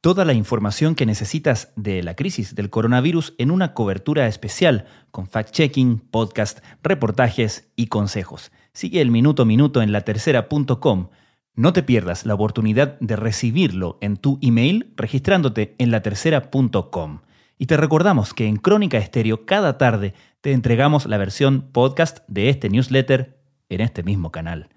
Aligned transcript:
Toda 0.00 0.24
la 0.24 0.32
información 0.32 0.94
que 0.94 1.06
necesitas 1.06 1.72
de 1.74 2.04
la 2.04 2.14
crisis 2.14 2.54
del 2.54 2.70
coronavirus 2.70 3.34
en 3.36 3.50
una 3.50 3.74
cobertura 3.74 4.28
especial 4.28 4.86
con 5.10 5.26
fact-checking, 5.26 5.98
podcast, 5.98 6.60
reportajes 6.84 7.72
y 7.74 7.88
consejos. 7.88 8.52
Sigue 8.72 9.00
el 9.00 9.10
minuto 9.10 9.42
a 9.42 9.44
minuto 9.44 9.82
en 9.82 9.90
latercera.com. 9.90 11.08
No 11.56 11.72
te 11.72 11.82
pierdas 11.82 12.26
la 12.26 12.34
oportunidad 12.34 12.96
de 13.00 13.16
recibirlo 13.16 13.98
en 14.00 14.16
tu 14.16 14.38
email 14.40 14.92
registrándote 14.96 15.74
en 15.78 15.90
latercera.com. 15.90 17.22
Y 17.58 17.66
te 17.66 17.76
recordamos 17.76 18.34
que 18.34 18.46
en 18.46 18.58
Crónica 18.58 18.98
Estéreo 18.98 19.46
cada 19.46 19.78
tarde 19.78 20.14
te 20.40 20.52
entregamos 20.52 21.06
la 21.06 21.18
versión 21.18 21.72
podcast 21.72 22.18
de 22.28 22.50
este 22.50 22.70
newsletter 22.70 23.40
en 23.68 23.80
este 23.80 24.04
mismo 24.04 24.30
canal. 24.30 24.68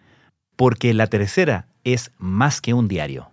Porque 0.56 0.96
La 0.96 1.06
Tercera 1.06 1.68
es 1.84 2.12
más 2.18 2.60
que 2.60 2.74
un 2.74 2.88
diario. 2.88 3.30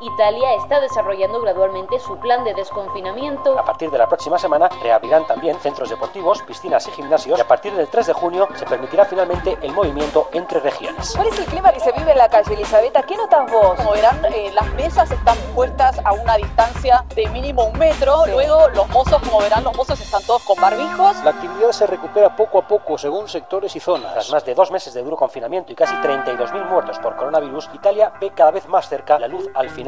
Italia 0.00 0.54
está 0.54 0.80
desarrollando 0.80 1.40
gradualmente 1.40 1.98
su 1.98 2.16
plan 2.18 2.44
de 2.44 2.54
desconfinamiento. 2.54 3.58
A 3.58 3.64
partir 3.64 3.90
de 3.90 3.98
la 3.98 4.06
próxima 4.06 4.38
semana 4.38 4.68
reabrirán 4.82 5.26
también 5.26 5.58
centros 5.58 5.90
deportivos, 5.90 6.42
piscinas 6.42 6.86
y 6.86 6.90
gimnasios 6.92 7.38
y 7.38 7.42
a 7.42 7.48
partir 7.48 7.72
del 7.74 7.88
3 7.88 8.06
de 8.06 8.12
junio 8.12 8.48
se 8.54 8.64
permitirá 8.64 9.04
finalmente 9.04 9.58
el 9.60 9.72
movimiento 9.72 10.28
entre 10.32 10.60
regiones. 10.60 11.12
¿Cuál 11.16 11.28
es 11.28 11.38
el 11.38 11.46
clima 11.46 11.72
que 11.72 11.80
se 11.80 11.90
vive 11.92 12.12
en 12.12 12.18
la 12.18 12.28
calle, 12.28 12.54
Elizabeth? 12.54 13.04
¿Qué 13.06 13.16
notas 13.16 13.50
vos? 13.50 13.76
Como 13.76 13.92
verán, 13.92 14.24
eh, 14.26 14.50
las 14.54 14.72
mesas 14.74 15.10
están 15.10 15.36
puestas 15.54 16.00
a 16.04 16.12
una 16.12 16.36
distancia 16.36 17.04
de 17.14 17.26
mínimo 17.28 17.64
un 17.64 17.78
metro. 17.78 18.26
Luego 18.26 18.68
los 18.68 18.88
mozos, 18.90 19.20
como 19.22 19.40
verán, 19.40 19.64
los 19.64 19.76
mozos 19.76 20.00
están 20.00 20.22
todos 20.24 20.42
con 20.42 20.60
barbijos. 20.60 21.16
La 21.24 21.30
actividad 21.30 21.72
se 21.72 21.86
recupera 21.86 22.36
poco 22.36 22.58
a 22.58 22.68
poco 22.68 22.98
según 22.98 23.28
sectores 23.28 23.74
y 23.74 23.80
zonas. 23.80 24.12
Tras 24.12 24.30
más 24.30 24.44
de 24.44 24.54
dos 24.54 24.70
meses 24.70 24.94
de 24.94 25.02
duro 25.02 25.16
confinamiento 25.16 25.72
y 25.72 25.74
casi 25.74 25.94
32.000 25.96 26.68
muertos 26.68 26.98
por 26.98 27.16
coronavirus, 27.16 27.70
Italia 27.74 28.12
ve 28.20 28.30
cada 28.30 28.50
vez 28.50 28.68
más 28.68 28.88
cerca 28.88 29.18
la 29.18 29.26
luz 29.26 29.48
al 29.54 29.70
final 29.70 29.87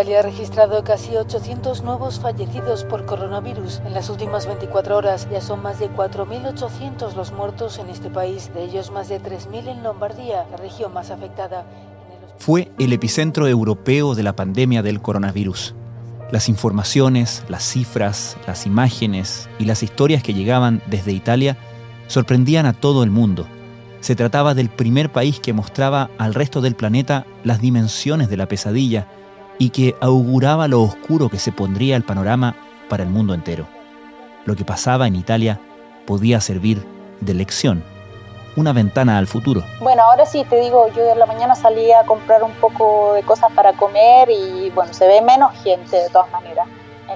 Italia 0.00 0.20
ha 0.20 0.22
registrado 0.22 0.82
casi 0.82 1.14
800 1.14 1.82
nuevos 1.82 2.20
fallecidos 2.20 2.84
por 2.84 3.04
coronavirus. 3.04 3.82
En 3.84 3.92
las 3.92 4.08
últimas 4.08 4.46
24 4.46 4.96
horas 4.96 5.28
ya 5.30 5.42
son 5.42 5.60
más 5.60 5.78
de 5.78 5.90
4.800 5.90 7.14
los 7.16 7.32
muertos 7.32 7.78
en 7.78 7.90
este 7.90 8.08
país, 8.08 8.50
de 8.54 8.64
ellos 8.64 8.90
más 8.90 9.10
de 9.10 9.20
3.000 9.20 9.68
en 9.68 9.82
Lombardía, 9.82 10.46
la 10.50 10.56
región 10.56 10.94
más 10.94 11.10
afectada. 11.10 11.66
Fue 12.38 12.72
el 12.78 12.94
epicentro 12.94 13.46
europeo 13.46 14.14
de 14.14 14.22
la 14.22 14.34
pandemia 14.34 14.82
del 14.82 15.02
coronavirus. 15.02 15.74
Las 16.30 16.48
informaciones, 16.48 17.44
las 17.50 17.62
cifras, 17.62 18.38
las 18.46 18.64
imágenes 18.64 19.50
y 19.58 19.66
las 19.66 19.82
historias 19.82 20.22
que 20.22 20.32
llegaban 20.32 20.80
desde 20.86 21.12
Italia 21.12 21.58
sorprendían 22.06 22.64
a 22.64 22.72
todo 22.72 23.02
el 23.02 23.10
mundo. 23.10 23.46
Se 24.00 24.16
trataba 24.16 24.54
del 24.54 24.70
primer 24.70 25.12
país 25.12 25.40
que 25.40 25.52
mostraba 25.52 26.08
al 26.16 26.32
resto 26.32 26.62
del 26.62 26.74
planeta 26.74 27.26
las 27.44 27.60
dimensiones 27.60 28.30
de 28.30 28.38
la 28.38 28.46
pesadilla 28.46 29.06
y 29.60 29.70
que 29.70 29.94
auguraba 30.00 30.66
lo 30.68 30.82
oscuro 30.82 31.28
que 31.28 31.38
se 31.38 31.52
pondría 31.52 31.94
el 31.94 32.02
panorama 32.02 32.56
para 32.88 33.02
el 33.02 33.10
mundo 33.10 33.34
entero. 33.34 33.68
Lo 34.46 34.56
que 34.56 34.64
pasaba 34.64 35.06
en 35.06 35.14
Italia 35.14 35.60
podía 36.06 36.40
servir 36.40 36.82
de 37.20 37.34
lección, 37.34 37.84
una 38.56 38.72
ventana 38.72 39.18
al 39.18 39.26
futuro. 39.26 39.62
Bueno, 39.80 40.02
ahora 40.02 40.24
sí, 40.24 40.44
te 40.48 40.58
digo, 40.62 40.88
yo 40.96 41.04
de 41.04 41.14
la 41.14 41.26
mañana 41.26 41.54
salí 41.54 41.92
a 41.92 42.06
comprar 42.06 42.42
un 42.42 42.52
poco 42.52 43.12
de 43.12 43.22
cosas 43.22 43.52
para 43.52 43.74
comer 43.74 44.30
y 44.30 44.70
bueno, 44.70 44.94
se 44.94 45.06
ve 45.06 45.20
menos 45.20 45.52
gente 45.62 45.94
de 45.94 46.08
todas 46.08 46.32
maneras. 46.32 46.66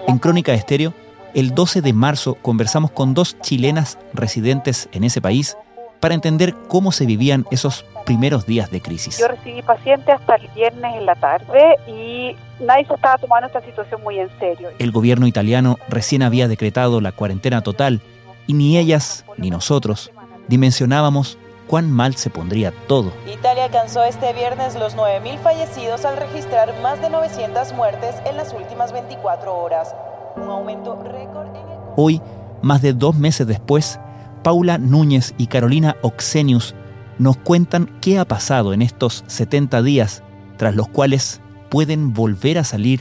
En, 0.06 0.12
en 0.12 0.18
Crónica 0.18 0.52
Estéreo, 0.52 0.92
el 1.32 1.54
12 1.54 1.80
de 1.80 1.94
marzo 1.94 2.34
conversamos 2.42 2.90
con 2.90 3.14
dos 3.14 3.40
chilenas 3.40 3.98
residentes 4.12 4.90
en 4.92 5.04
ese 5.04 5.22
país 5.22 5.56
para 6.04 6.14
entender 6.14 6.54
cómo 6.68 6.92
se 6.92 7.06
vivían 7.06 7.46
esos 7.50 7.86
primeros 8.04 8.44
días 8.44 8.70
de 8.70 8.82
crisis. 8.82 9.16
Yo 9.18 9.26
recibí 9.26 9.62
pacientes 9.62 10.14
hasta 10.14 10.34
el 10.34 10.48
viernes 10.48 10.96
en 10.96 11.06
la 11.06 11.14
tarde 11.14 11.76
y 11.86 12.36
nadie 12.62 12.84
se 12.84 12.92
estaba 12.92 13.16
tomando 13.16 13.46
esta 13.46 13.62
situación 13.62 14.02
muy 14.02 14.18
en 14.18 14.28
serio. 14.38 14.68
El 14.78 14.92
gobierno 14.92 15.26
italiano 15.26 15.78
recién 15.88 16.22
había 16.22 16.46
decretado 16.46 17.00
la 17.00 17.12
cuarentena 17.12 17.62
total 17.62 18.02
y 18.46 18.52
ni 18.52 18.76
ellas 18.76 19.24
ni 19.38 19.48
nosotros 19.48 20.12
dimensionábamos 20.46 21.38
cuán 21.68 21.90
mal 21.90 22.16
se 22.16 22.28
pondría 22.28 22.70
todo. 22.86 23.10
Italia 23.26 23.64
alcanzó 23.64 24.04
este 24.04 24.34
viernes 24.34 24.74
los 24.74 24.98
9.000 24.98 25.38
fallecidos 25.38 26.04
al 26.04 26.18
registrar 26.18 26.78
más 26.82 27.00
de 27.00 27.08
900 27.08 27.72
muertes 27.72 28.14
en 28.26 28.36
las 28.36 28.52
últimas 28.52 28.92
24 28.92 29.56
horas, 29.56 29.94
un 30.36 30.50
aumento 30.50 31.02
récord 31.02 31.46
en 31.48 31.56
el... 31.56 31.78
Hoy, 31.96 32.20
más 32.60 32.82
de 32.82 32.92
dos 32.92 33.16
meses 33.16 33.46
después, 33.46 33.98
Paula 34.44 34.76
Núñez 34.76 35.34
y 35.38 35.46
Carolina 35.46 35.96
Oxenius 36.02 36.74
nos 37.18 37.38
cuentan 37.38 37.88
qué 38.02 38.18
ha 38.18 38.26
pasado 38.26 38.74
en 38.74 38.82
estos 38.82 39.24
70 39.26 39.82
días, 39.82 40.22
tras 40.58 40.76
los 40.76 40.86
cuales 40.86 41.40
pueden 41.70 42.12
volver 42.12 42.58
a 42.58 42.64
salir 42.64 43.00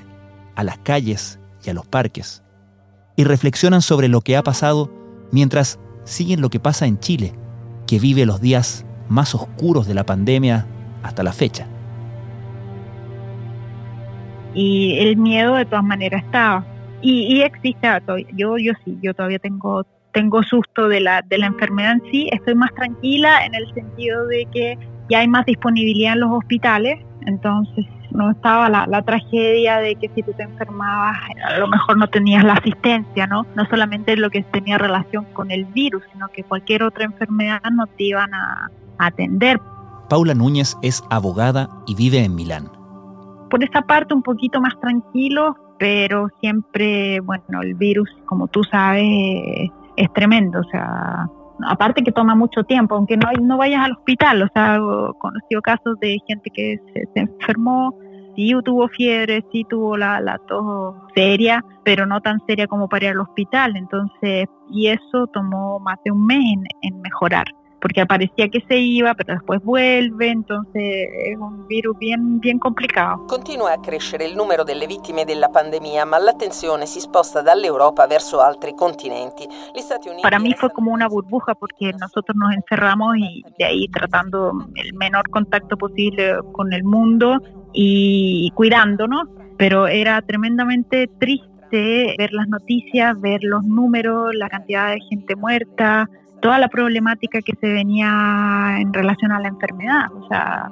a 0.56 0.64
las 0.64 0.78
calles 0.78 1.42
y 1.66 1.70
a 1.70 1.74
los 1.74 1.86
parques. 1.86 2.44
Y 3.18 3.26
reflexionan 3.26 3.82
sobre 3.82 4.08
lo 4.08 4.22
que 4.22 4.38
ha 4.38 4.42
pasado 4.42 4.90
mientras 5.34 5.80
siguen 6.06 6.40
lo 6.40 6.50
que 6.50 6.62
pasa 6.62 6.86
en 6.86 6.98
Chile, 7.00 7.34
que 7.88 8.00
vive 8.00 8.26
los 8.26 8.40
días 8.40 8.86
más 9.10 9.36
oscuros 9.36 9.86
de 9.86 9.96
la 9.96 10.06
pandemia 10.06 10.66
hasta 11.04 11.24
la 11.24 11.34
fecha. 11.34 11.68
Y 14.54 14.98
el 14.98 15.18
miedo 15.18 15.56
de 15.56 15.66
todas 15.66 15.84
maneras 15.84 16.24
estaba. 16.24 16.66
Y, 17.02 17.36
y 17.36 17.42
existe, 17.42 17.86
yo, 18.34 18.58
yo 18.58 18.72
sí, 18.86 18.98
yo 19.02 19.14
todavía 19.14 19.40
tengo 19.40 19.86
tengo 20.14 20.44
susto 20.44 20.88
de 20.88 21.02
la, 21.02 21.22
de 21.22 21.38
la 21.38 21.48
enfermedad 21.48 21.94
en 21.94 22.12
sí, 22.12 22.30
estoy 22.32 22.56
más 22.56 22.74
tranquila 22.76 23.46
en 23.46 23.56
el 23.56 23.72
sentido 23.74 24.26
de 24.28 24.48
que 24.54 24.78
ya 25.10 25.20
hay 25.20 25.28
más 25.28 25.46
disponibilidad 25.46 26.14
en 26.14 26.22
los 26.22 26.32
hospitales, 26.32 27.00
entonces 27.26 27.86
no 28.12 28.32
estaba 28.32 28.70
la, 28.70 28.86
la, 28.88 29.02
tragedia 29.02 29.78
de 29.78 29.96
que 29.96 30.10
si 30.14 30.22
tú 30.22 30.32
te 30.34 30.44
enfermabas 30.44 31.18
a 31.46 31.58
lo 31.58 31.68
mejor 31.68 31.98
no 31.98 32.08
tenías 32.08 32.44
la 32.44 32.54
asistencia, 32.54 33.26
¿no? 33.26 33.46
No 33.56 33.66
solamente 33.66 34.16
lo 34.16 34.30
que 34.30 34.44
tenía 34.44 34.78
relación 34.78 35.26
con 35.34 35.50
el 35.50 35.66
virus, 35.66 36.04
sino 36.12 36.28
que 36.30 36.44
cualquier 36.44 36.84
otra 36.84 37.06
enfermedad 37.06 37.62
no 37.74 37.88
te 37.88 38.04
iban 38.04 38.34
a, 38.34 38.70
a 39.00 39.06
atender. 39.08 39.60
Paula 40.10 40.36
Núñez 40.36 40.78
es 40.84 41.04
abogada 41.10 41.70
y 41.88 41.96
vive 41.96 42.24
en 42.24 42.36
Milán. 42.36 42.70
Por 43.50 43.64
esa 43.64 43.82
parte 43.82 44.14
un 44.14 44.22
poquito 44.22 44.62
más 44.62 44.80
tranquilo, 44.80 45.56
pero 45.80 46.28
siempre, 46.40 47.20
bueno, 47.22 47.62
el 47.62 47.74
virus, 47.74 48.10
como 48.26 48.48
tú 48.48 48.64
sabes, 48.64 49.72
es 49.98 50.12
tremendo, 50.14 50.60
o 50.60 50.64
sea, 50.70 51.28
aparte 51.68 52.04
que 52.04 52.12
toma 52.12 52.36
mucho 52.36 52.64
tiempo, 52.64 52.96
aunque 52.96 53.18
no, 53.18 53.30
no 53.42 53.58
vayas 53.58 53.86
al 53.86 53.94
hospital, 53.94 54.44
o 54.44 54.48
sea, 54.54 54.76
he 54.76 55.20
conocido 55.20 55.62
casos 55.62 56.00
de 56.00 56.18
gente 56.28 56.50
que 56.54 56.80
se, 56.94 57.20
enfermó, 57.20 57.96
sí 58.36 58.54
tuvo 58.64 58.88
fiebre, 58.88 59.44
sí 59.52 59.66
tuvo 59.70 59.98
la, 59.98 60.20
la 60.20 60.38
tos 60.48 60.96
seria, 61.16 61.64
pero 61.84 62.06
no 62.06 62.22
tan 62.22 62.40
seria 62.48 62.68
como 62.68 62.88
para 62.88 63.06
ir 63.06 63.12
al 63.12 63.22
hospital, 63.22 63.76
entonces, 63.76 64.48
y 64.70 64.88
eso 64.88 65.28
tomó 65.28 65.80
más 65.80 66.00
de 66.04 66.12
un 66.12 66.26
mes 66.26 66.44
en 66.82 67.02
mejorar 67.02 67.46
porque 67.84 68.00
aparecía 68.00 68.48
que 68.48 68.64
se 68.66 68.78
iba, 68.78 69.14
pero 69.14 69.34
después 69.34 69.62
vuelve, 69.62 70.30
entonces 70.30 71.10
es 71.26 71.38
un 71.38 71.68
virus 71.68 71.98
bien, 71.98 72.40
bien 72.40 72.58
complicado. 72.58 73.28
Continua 73.28 73.74
a 73.74 73.82
crescere 73.82 74.26
il 74.26 74.38
numero 74.38 74.64
delle 74.64 74.88
vittime 74.88 75.26
della 75.26 75.50
pandemia, 75.50 76.06
ma 76.06 76.18
l'attenzione 76.18 76.86
si 76.86 77.02
sposta 77.02 77.42
dall'Europa 77.42 78.08
verso 78.08 78.40
altri 78.40 78.74
continenti. 78.74 79.46
Gli 79.76 79.82
Stati 79.82 80.08
Uniti 80.08 80.22
Para 80.22 80.40
mí 80.40 80.54
fue 80.58 80.70
como 80.70 80.94
una 80.94 81.10
burbuja 81.10 81.56
porque 81.56 81.92
nosotros 82.00 82.38
nos 82.38 82.54
encerramos 82.54 83.18
y 83.18 83.44
de 83.58 83.66
ahí 83.66 83.90
tratando 83.90 84.66
el 84.76 84.94
menor 84.94 85.30
contacto 85.30 85.76
posible 85.76 86.38
con 86.54 86.72
el 86.72 86.86
mundo 86.86 87.42
y 87.74 88.50
cuidándonos, 88.56 89.28
pero 89.58 89.88
era 89.88 90.22
tremendamente 90.22 91.10
triste 91.20 92.16
ver 92.18 92.32
las 92.32 92.48
noticias, 92.48 93.20
ver 93.20 93.44
los 93.44 93.66
números, 93.66 94.34
la 94.36 94.48
cantidad 94.48 94.92
de 94.92 95.02
gente 95.10 95.36
muerta, 95.36 96.08
toda 96.44 96.60
la 96.60 96.68
problemática 96.68 97.42
que 97.42 97.54
se 97.60 97.72
venía 97.72 98.76
en 98.78 98.94
relación 98.94 99.32
a 99.32 99.40
la 99.40 99.48
enfermedad. 99.48 100.12
O 100.14 100.28
sea, 100.28 100.70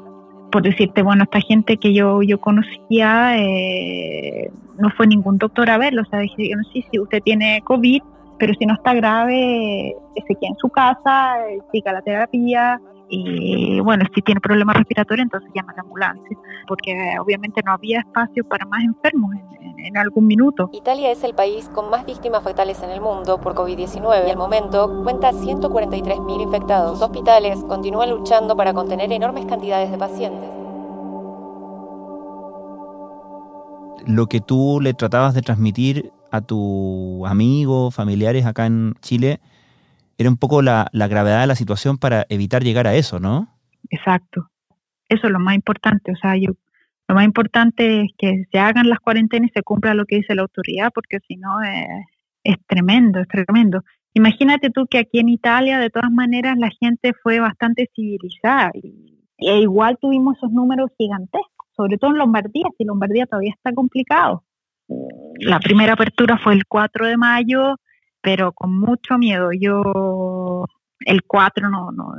por 0.51 0.61
decirte, 0.63 1.01
bueno, 1.01 1.23
esta 1.23 1.39
gente 1.39 1.77
que 1.77 1.93
yo, 1.93 2.21
yo 2.21 2.41
conocía 2.41 3.37
eh, 3.37 4.51
no 4.77 4.89
fue 4.91 5.07
ningún 5.07 5.37
doctor 5.37 5.69
a 5.69 5.77
verlo. 5.77 6.01
O 6.01 6.05
sea, 6.05 6.19
dijeron, 6.19 6.65
sí, 6.73 6.85
sí, 6.91 6.99
usted 6.99 7.23
tiene 7.23 7.61
COVID, 7.63 8.01
pero 8.37 8.53
si 8.59 8.65
no 8.65 8.73
está 8.73 8.93
grave, 8.93 9.95
se 10.15 10.35
queda 10.35 10.49
en 10.49 10.57
su 10.57 10.67
casa, 10.67 11.37
siga 11.71 11.93
la 11.93 12.01
terapia 12.01 12.81
y 13.13 13.81
bueno, 13.81 14.05
si 14.15 14.21
tiene 14.21 14.39
problemas 14.39 14.77
respiratorios, 14.77 15.25
entonces 15.25 15.51
llama 15.53 15.73
a 15.73 15.75
la 15.75 15.81
ambulancia, 15.81 16.37
porque 16.65 16.95
obviamente 17.19 17.61
no 17.65 17.73
había 17.73 17.99
espacio 17.99 18.45
para 18.45 18.65
más 18.65 18.81
enfermos 18.85 19.31
en, 19.35 19.79
en, 19.85 19.97
algún 19.97 20.27
minuto. 20.27 20.69
Italia 20.71 21.11
es 21.11 21.21
el 21.25 21.35
país 21.35 21.69
con 21.73 21.89
más 21.89 22.05
víctimas 22.05 22.41
fatales 22.41 22.81
en 22.81 22.89
el 22.89 23.01
mundo 23.01 23.41
por 23.41 23.53
COVID-19 23.53 24.27
y 24.27 24.29
al 24.31 24.37
momento 24.37 25.03
cuenta 25.03 25.33
143.000 25.33 26.41
infectados. 26.41 26.91
Los 26.91 27.01
hospitales 27.01 27.59
continúan 27.65 28.11
luchando 28.11 28.55
para 28.55 28.73
contener 28.73 29.11
enormes 29.11 29.45
cantidades 29.45 29.91
de 29.91 29.97
pacientes. 29.97 30.49
Lo 34.07 34.27
que 34.27 34.39
tú 34.39 34.79
le 34.81 34.93
tratabas 34.93 35.33
de 35.33 35.41
transmitir 35.41 36.13
a 36.31 36.39
tu 36.39 37.27
amigo, 37.27 37.91
familiares 37.91 38.45
acá 38.45 38.67
en 38.67 38.93
Chile, 39.01 39.41
era 40.21 40.29
un 40.29 40.37
poco 40.37 40.61
la, 40.61 40.89
gravedad 40.93 41.41
de 41.41 41.47
la 41.47 41.55
situación 41.55 41.97
para 41.97 42.25
evitar 42.29 42.63
llegar 42.63 42.87
a 42.87 42.95
eso, 42.95 43.19
¿no? 43.19 43.49
Exacto. 43.89 44.49
Eso 45.09 45.27
es 45.27 45.33
lo 45.33 45.39
más 45.39 45.55
importante. 45.55 46.11
O 46.11 46.15
sea, 46.15 46.37
yo, 46.37 46.53
lo 47.07 47.15
más 47.15 47.25
importante 47.25 48.01
es 48.01 48.11
que 48.17 48.45
se 48.51 48.59
hagan 48.59 48.87
las 48.87 48.99
cuarentenas 48.99 49.49
y 49.49 49.53
se 49.53 49.63
cumpla 49.63 49.93
lo 49.93 50.05
que 50.05 50.17
dice 50.17 50.35
la 50.35 50.43
autoridad, 50.43 50.91
porque 50.93 51.19
si 51.27 51.35
no 51.35 51.61
es, 51.61 52.05
es 52.43 52.55
tremendo, 52.67 53.19
es 53.19 53.27
tremendo. 53.27 53.83
Imagínate 54.13 54.69
tú 54.69 54.87
que 54.87 54.99
aquí 54.99 55.19
en 55.19 55.29
Italia, 55.29 55.79
de 55.79 55.89
todas 55.89 56.11
maneras, 56.11 56.57
la 56.57 56.69
gente 56.69 57.13
fue 57.21 57.39
bastante 57.39 57.89
civilizada 57.95 58.71
y, 58.73 59.19
e 59.37 59.59
igual 59.61 59.97
tuvimos 59.99 60.37
esos 60.37 60.51
números 60.51 60.91
gigantescos, 60.97 61.67
sobre 61.75 61.97
todo 61.97 62.11
en 62.11 62.17
Lombardía, 62.17 62.67
si 62.77 62.83
Lombardía 62.83 63.25
todavía 63.25 63.53
está 63.55 63.73
complicado. 63.73 64.43
La 65.39 65.59
primera 65.59 65.93
apertura 65.93 66.37
fue 66.37 66.53
el 66.53 66.65
4 66.65 67.07
de 67.07 67.17
mayo, 67.17 67.75
pero 68.21 68.51
con 68.53 68.79
mucho 68.79 69.17
miedo. 69.17 69.49
Yo 69.51 70.65
el 71.05 71.23
4 71.23 71.69
no, 71.69 71.91
no 71.91 72.13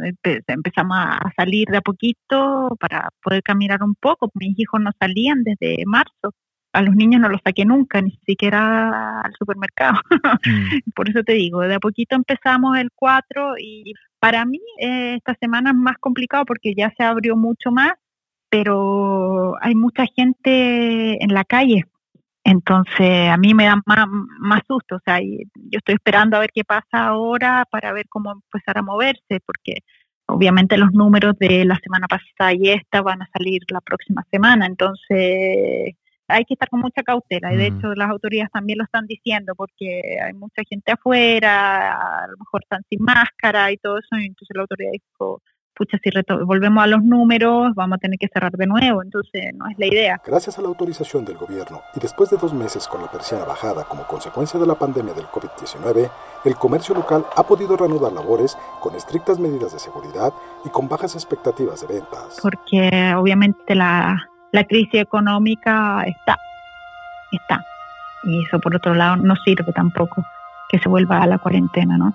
empezamos 0.46 0.96
a 0.98 1.32
salir 1.36 1.68
de 1.68 1.78
a 1.78 1.82
poquito 1.82 2.76
para 2.80 3.08
poder 3.22 3.42
caminar 3.42 3.82
un 3.82 3.94
poco. 3.94 4.30
Mis 4.34 4.58
hijos 4.58 4.80
no 4.80 4.90
salían 4.98 5.42
desde 5.44 5.84
marzo. 5.86 6.34
A 6.74 6.80
los 6.82 6.94
niños 6.94 7.20
no 7.20 7.28
los 7.28 7.40
saqué 7.44 7.64
nunca, 7.66 8.00
ni 8.00 8.18
siquiera 8.26 9.20
al 9.20 9.32
supermercado. 9.38 10.00
Mm. 10.44 10.90
Por 10.96 11.08
eso 11.08 11.22
te 11.22 11.34
digo, 11.34 11.60
de 11.60 11.74
a 11.74 11.78
poquito 11.78 12.16
empezamos 12.16 12.76
el 12.76 12.90
4 12.94 13.54
y 13.58 13.94
para 14.18 14.44
mí 14.44 14.58
eh, 14.80 15.14
esta 15.16 15.34
semana 15.40 15.70
es 15.70 15.76
más 15.76 15.98
complicado 15.98 16.44
porque 16.44 16.74
ya 16.74 16.92
se 16.96 17.04
abrió 17.04 17.36
mucho 17.36 17.70
más, 17.70 17.92
pero 18.50 19.54
hay 19.60 19.74
mucha 19.74 20.06
gente 20.16 21.22
en 21.22 21.32
la 21.32 21.44
calle 21.44 21.84
entonces, 22.44 23.28
a 23.30 23.36
mí 23.36 23.54
me 23.54 23.66
da 23.66 23.80
más, 23.86 24.06
más 24.40 24.62
susto, 24.66 24.96
o 24.96 25.00
sea, 25.04 25.20
yo 25.20 25.78
estoy 25.78 25.94
esperando 25.94 26.36
a 26.36 26.40
ver 26.40 26.50
qué 26.52 26.64
pasa 26.64 27.06
ahora 27.06 27.66
para 27.70 27.92
ver 27.92 28.06
cómo 28.08 28.32
empezar 28.32 28.78
a 28.78 28.82
moverse, 28.82 29.40
porque 29.46 29.78
obviamente 30.26 30.76
los 30.76 30.92
números 30.92 31.38
de 31.38 31.64
la 31.64 31.78
semana 31.78 32.08
pasada 32.08 32.52
y 32.52 32.70
esta 32.70 33.02
van 33.02 33.22
a 33.22 33.28
salir 33.32 33.62
la 33.68 33.80
próxima 33.80 34.24
semana, 34.30 34.66
entonces 34.66 35.94
hay 36.28 36.44
que 36.44 36.54
estar 36.54 36.68
con 36.68 36.80
mucha 36.80 37.02
cautela 37.02 37.52
y 37.52 37.56
de 37.56 37.66
hecho 37.66 37.94
las 37.94 38.08
autoridades 38.08 38.50
también 38.50 38.78
lo 38.78 38.84
están 38.84 39.06
diciendo 39.06 39.54
porque 39.54 40.18
hay 40.24 40.32
mucha 40.32 40.62
gente 40.68 40.92
afuera, 40.92 41.92
a 42.24 42.26
lo 42.28 42.36
mejor 42.38 42.62
están 42.62 42.82
sin 42.88 43.02
máscara 43.02 43.70
y 43.70 43.76
todo 43.76 43.98
eso, 43.98 44.16
y 44.18 44.26
entonces 44.26 44.54
la 44.54 44.62
autoridad 44.62 44.92
dijo, 44.92 45.42
pucha, 45.82 45.98
si 46.02 46.10
volvemos 46.44 46.82
a 46.82 46.86
los 46.86 47.02
números, 47.02 47.74
vamos 47.74 47.96
a 47.96 47.98
tener 47.98 48.18
que 48.18 48.28
cerrar 48.28 48.52
de 48.52 48.66
nuevo, 48.66 49.02
entonces 49.02 49.52
no 49.54 49.68
es 49.68 49.78
la 49.78 49.86
idea. 49.86 50.20
Gracias 50.24 50.58
a 50.58 50.62
la 50.62 50.68
autorización 50.68 51.24
del 51.24 51.36
gobierno 51.36 51.82
y 51.94 52.00
después 52.00 52.30
de 52.30 52.36
dos 52.36 52.54
meses 52.54 52.86
con 52.86 53.02
la 53.02 53.10
persiana 53.10 53.44
bajada 53.44 53.84
como 53.84 54.06
consecuencia 54.06 54.60
de 54.60 54.66
la 54.66 54.76
pandemia 54.76 55.14
del 55.14 55.26
COVID-19, 55.26 56.10
el 56.44 56.54
comercio 56.56 56.94
local 56.94 57.24
ha 57.36 57.42
podido 57.42 57.76
reanudar 57.76 58.12
labores 58.12 58.56
con 58.80 58.94
estrictas 58.94 59.38
medidas 59.38 59.72
de 59.72 59.78
seguridad 59.78 60.32
y 60.64 60.68
con 60.68 60.88
bajas 60.88 61.14
expectativas 61.14 61.80
de 61.80 61.94
ventas. 61.94 62.38
Porque 62.40 63.12
obviamente 63.16 63.74
la, 63.74 64.28
la 64.52 64.64
crisis 64.64 65.00
económica 65.00 66.04
está, 66.06 66.38
está. 67.32 67.64
Y 68.24 68.44
eso 68.44 68.60
por 68.60 68.76
otro 68.76 68.94
lado 68.94 69.16
no 69.16 69.34
sirve 69.44 69.72
tampoco 69.72 70.24
que 70.68 70.78
se 70.78 70.88
vuelva 70.88 71.22
a 71.22 71.26
la 71.26 71.38
cuarentena, 71.38 71.98
¿no? 71.98 72.14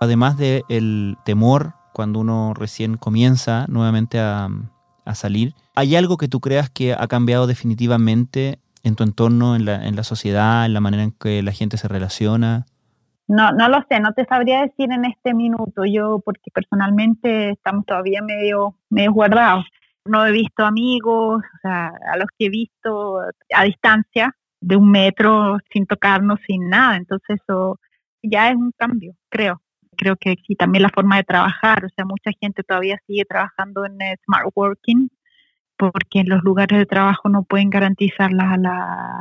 Además 0.00 0.36
del 0.38 1.18
temor 1.24 1.74
cuando 1.92 2.20
uno 2.20 2.54
recién 2.54 2.96
comienza 2.96 3.66
nuevamente 3.68 4.18
a, 4.18 4.48
salir. 5.12 5.54
¿Hay 5.74 5.96
algo 5.96 6.18
que 6.18 6.28
tú 6.28 6.38
creas 6.38 6.70
que 6.70 6.92
ha 6.92 7.08
cambiado 7.08 7.48
definitivamente 7.48 8.60
en 8.84 8.94
tu 8.94 9.02
entorno, 9.02 9.56
en 9.56 9.64
la, 9.64 9.84
en 9.84 9.96
la 9.96 10.04
sociedad, 10.04 10.64
en 10.64 10.72
la 10.72 10.80
manera 10.80 11.02
en 11.02 11.10
que 11.10 11.42
la 11.42 11.50
gente 11.50 11.76
se 11.78 11.88
relaciona? 11.88 12.64
No, 13.26 13.50
no 13.50 13.68
lo 13.68 13.84
sé, 13.90 13.98
no 13.98 14.12
te 14.12 14.24
sabría 14.26 14.60
decir 14.60 14.92
en 14.92 15.04
este 15.04 15.34
minuto 15.34 15.82
yo, 15.84 16.20
porque 16.24 16.52
personalmente 16.54 17.50
estamos 17.50 17.86
todavía 17.86 18.22
medio, 18.22 18.76
medio 18.88 19.12
guardados. 19.12 19.64
No 20.04 20.24
he 20.24 20.30
visto 20.30 20.64
amigos, 20.64 21.42
o 21.42 21.58
sea, 21.60 21.90
a 22.12 22.16
los 22.16 22.26
que 22.38 22.46
he 22.46 22.50
visto 22.50 23.18
a 23.52 23.64
distancia 23.64 24.36
de 24.60 24.76
un 24.76 24.92
metro, 24.92 25.58
sin 25.72 25.86
tocarnos, 25.86 26.38
sin 26.46 26.68
nada. 26.68 26.96
Entonces 26.96 27.40
eso 27.42 27.80
ya 28.22 28.50
es 28.50 28.54
un 28.54 28.70
cambio, 28.78 29.16
creo 29.28 29.60
creo 29.96 30.16
que 30.16 30.36
sí, 30.46 30.56
también 30.56 30.82
la 30.82 30.90
forma 30.90 31.16
de 31.16 31.24
trabajar, 31.24 31.84
o 31.84 31.88
sea, 31.90 32.04
mucha 32.04 32.30
gente 32.40 32.62
todavía 32.62 32.98
sigue 33.06 33.24
trabajando 33.24 33.84
en 33.84 33.98
smart 34.24 34.50
working 34.54 35.10
porque 35.76 36.20
en 36.20 36.28
los 36.28 36.42
lugares 36.42 36.78
de 36.78 36.86
trabajo 36.86 37.28
no 37.30 37.42
pueden 37.44 37.70
garantizar 37.70 38.32
la, 38.32 38.56
la 38.58 39.20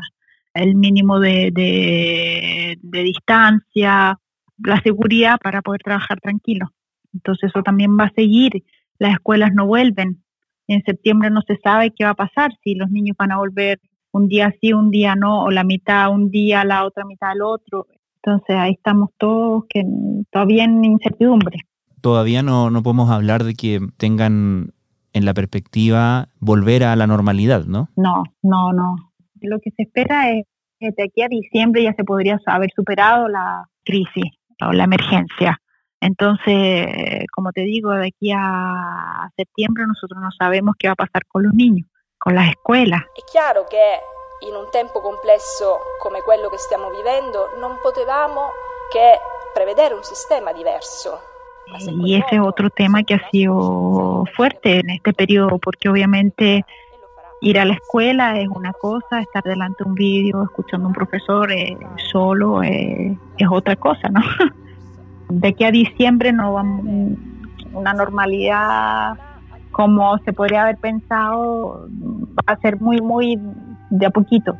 el 0.53 0.75
mínimo 0.75 1.19
de, 1.19 1.51
de, 1.53 3.03
distancia, 3.03 4.19
la 4.57 4.81
seguridad 4.81 5.37
para 5.41 5.61
poder 5.61 5.81
trabajar 5.81 6.19
tranquilo. 6.19 6.73
Entonces 7.13 7.49
eso 7.49 7.63
también 7.63 7.97
va 7.97 8.05
a 8.05 8.13
seguir. 8.13 8.63
Las 8.97 9.13
escuelas 9.13 9.51
no 9.53 9.67
vuelven. 9.67 10.23
En 10.67 10.83
septiembre 10.83 11.29
no 11.29 11.41
se 11.47 11.57
sabe 11.63 11.93
qué 11.95 12.03
va 12.03 12.11
a 12.11 12.15
pasar, 12.15 12.51
si 12.63 12.75
los 12.75 12.89
niños 12.89 13.15
van 13.17 13.31
a 13.31 13.37
volver 13.37 13.79
un 14.11 14.27
día 14.27 14.53
sí, 14.59 14.73
un 14.73 14.91
día 14.91 15.15
no, 15.15 15.43
o 15.43 15.51
la 15.51 15.63
mitad 15.63 16.11
un 16.11 16.29
día, 16.29 16.63
la 16.65 16.85
otra 16.85 17.05
mitad 17.05 17.31
al 17.31 17.41
otro. 17.41 17.87
Entonces 18.23 18.55
ahí 18.55 18.73
estamos 18.73 19.09
todos 19.17 19.63
que 19.69 19.83
todavía 20.31 20.65
en 20.65 20.83
incertidumbre. 20.83 21.59
Todavía 22.01 22.43
no, 22.43 22.69
no 22.69 22.83
podemos 22.83 23.09
hablar 23.09 23.43
de 23.43 23.53
que 23.53 23.79
tengan 23.97 24.73
en 25.13 25.25
la 25.25 25.33
perspectiva 25.33 26.29
volver 26.39 26.83
a 26.83 26.95
la 26.95 27.07
normalidad, 27.07 27.65
¿no? 27.65 27.89
No, 27.95 28.23
no, 28.41 28.73
no. 28.73 28.95
Lo 29.41 29.59
que 29.59 29.71
se 29.71 29.83
espera 29.83 30.31
es 30.31 30.45
que 30.79 30.91
de 30.95 31.03
aquí 31.03 31.21
a 31.21 31.27
diciembre 31.27 31.83
ya 31.83 31.93
se 31.93 32.03
podría 32.03 32.39
haber 32.45 32.71
superado 32.75 33.27
la 33.27 33.65
crisis 33.83 34.31
o 34.61 34.71
la 34.71 34.83
emergencia. 34.83 35.59
Entonces, 36.01 37.25
como 37.33 37.51
te 37.51 37.61
digo, 37.61 37.91
de 37.91 38.07
aquí 38.07 38.31
a 38.35 39.29
septiembre 39.35 39.85
nosotros 39.85 40.21
no 40.21 40.29
sabemos 40.37 40.75
qué 40.77 40.87
va 40.87 40.93
a 40.93 41.03
pasar 41.03 41.25
con 41.27 41.43
los 41.43 41.53
niños, 41.53 41.87
con 42.17 42.35
las 42.35 42.49
escuelas. 42.49 43.01
Es 43.17 43.25
claro 43.31 43.65
que 43.69 43.77
in 44.47 44.55
un 44.55 44.69
tempo 44.71 45.01
complesso 45.01 45.79
come 45.99 46.21
quello 46.21 46.49
che 46.49 46.57
stiamo 46.57 46.89
vivendo, 46.89 47.51
non 47.59 47.77
potevamo 47.81 48.51
che 48.91 49.19
prevedere 49.53 49.93
un 49.93 50.03
sistema 50.03 50.53
diverso. 50.53 51.19
Y 52.03 52.15
ese 52.15 52.35
es 52.35 52.41
otro 52.41 52.71
tema 52.71 53.03
que 53.03 53.13
ha 53.13 53.29
sido 53.29 54.23
fuerte 54.35 54.79
en 54.79 54.89
este 54.89 55.13
periodo, 55.13 55.59
porque 55.59 55.87
obviamente 55.87 56.65
ir 57.41 57.59
a 57.59 57.65
la 57.65 57.73
escuela 57.73 58.39
es 58.39 58.47
una 58.47 58.73
cosa, 58.73 59.19
estar 59.19 59.43
delante 59.43 59.83
de 59.83 59.89
un 59.89 59.95
vídeo, 59.95 60.43
escuchando 60.43 60.85
a 60.85 60.89
un 60.89 60.93
profesor 60.95 61.51
eh, 61.51 61.77
solo 62.11 62.63
eh, 62.63 63.15
es 63.37 63.47
otra 63.49 63.75
cosa, 63.75 64.09
¿no? 64.09 64.21
De 65.29 65.49
aquí 65.49 65.63
a 65.63 65.69
diciembre 65.69 66.33
no 66.33 66.53
vamos 66.53 67.17
una 67.71 67.93
normalidad 67.93 69.13
como 69.71 70.17
se 70.19 70.33
podría 70.33 70.63
haber 70.63 70.77
pensado, 70.77 71.87
va 71.87 72.53
a 72.53 72.57
ser 72.57 72.81
muy, 72.81 72.99
muy 72.99 73.39
de 73.89 74.05
a 74.05 74.09
poquito. 74.09 74.57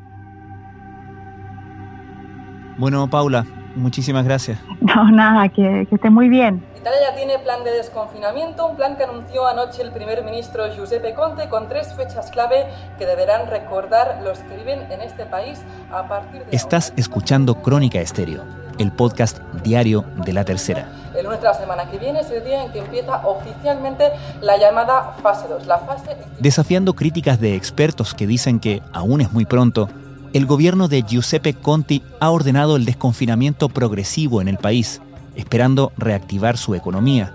Bueno, 2.78 3.10
Paula, 3.10 3.46
muchísimas 3.76 4.26
gracias. 4.26 4.60
No, 4.82 5.12
nada, 5.12 5.50
que, 5.50 5.86
que 5.88 5.96
esté 5.96 6.10
muy 6.10 6.30
bien. 6.30 6.64
Italia 6.80 7.00
ya 7.10 7.16
tiene 7.16 7.38
plan 7.40 7.64
de 7.66 7.72
desconfinamiento, 7.72 8.66
un 8.66 8.78
plan 8.78 8.96
que 8.96 9.04
anunció 9.04 9.46
anoche 9.46 9.82
el 9.82 9.92
primer 9.92 10.24
ministro 10.24 10.74
Giuseppe 10.74 11.14
Conte 11.14 11.50
con 11.50 11.68
tres 11.68 11.94
fechas 11.94 12.32
clave 12.32 12.68
que 12.98 13.06
deberán 13.06 13.48
recordar 13.50 14.22
los 14.24 14.40
que 14.40 14.56
viven 14.56 14.90
en 14.90 15.02
este 15.02 15.26
país 15.26 15.62
a 15.92 16.08
partir 16.08 16.46
de... 16.46 16.56
Estás 16.56 16.94
escuchando 16.96 17.62
Crónica 17.62 18.00
Estéreo, 18.00 18.44
el 18.80 18.92
podcast 18.92 19.40
diario 19.64 20.04
de 20.26 20.34
La 20.34 20.44
Tercera. 20.44 20.92
La 21.44 21.54
semana 21.54 21.90
que 21.90 22.00
viene 22.00 22.22
es 22.22 22.32
el 22.32 22.44
día 22.44 22.64
en 22.64 22.72
que 22.72 22.80
empieza 22.80 23.28
oficialmente 23.28 24.12
la 24.42 24.58
llamada 24.58 25.16
fase 25.22 25.48
2, 25.48 25.68
la 25.68 25.80
fase... 25.80 26.18
Desafiando 26.40 26.96
críticas 26.96 27.40
de 27.40 27.56
expertos 27.56 28.14
que 28.14 28.26
dicen 28.26 28.60
que 28.60 28.82
aún 28.94 29.22
es 29.22 29.32
muy 29.32 29.46
pronto, 29.46 29.90
el 30.34 30.46
gobierno 30.46 30.88
de 30.88 31.04
Giuseppe 31.04 31.54
Conte 31.54 32.02
ha 32.20 32.32
ordenado 32.32 32.76
el 32.76 32.86
desconfinamiento 32.86 33.70
progresivo 33.70 34.42
en 34.42 34.48
el 34.48 34.58
país 34.58 35.02
esperando 35.40 35.92
reactivar 35.98 36.58
su 36.58 36.76
economía. 36.76 37.34